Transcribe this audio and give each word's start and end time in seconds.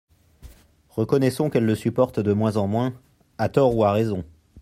Reconnaissons 0.89 1.51
qu’elles 1.51 1.67
le 1.67 1.75
supportent 1.75 2.19
de 2.19 2.33
moins 2.33 2.57
en 2.57 2.65
moins, 2.65 2.91
à 3.37 3.49
tort 3.49 3.75
ou 3.77 3.83
à 3.85 3.91
raison. 3.91 4.25